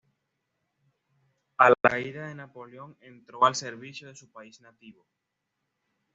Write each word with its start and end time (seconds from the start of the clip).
A 1.59 1.67
la 1.69 1.75
caída 1.79 2.25
de 2.27 2.33
Napoleón 2.33 2.97
entró 3.01 3.45
al 3.45 3.53
servicio 3.53 4.07
de 4.07 4.15
su 4.15 4.31
país 4.31 4.59
nativo. 4.59 5.05